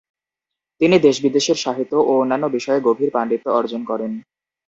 [0.81, 4.11] তিনি দেশ-বিদেশের সাহিত্য ও অন্যান্য বিষয়ে গভীর পাণ্ডিত্য অর্জন করেন।